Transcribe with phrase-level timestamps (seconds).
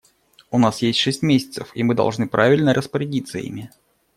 [0.49, 3.69] У нас есть шесть месяцев, и мы должны правильно распорядиться ими.